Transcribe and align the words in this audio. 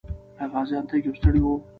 آیا 0.39 0.49
غازیان 0.53 0.83
تږي 0.89 1.09
او 1.09 1.17
ستړي 1.19 1.41
وو؟ 1.43 1.53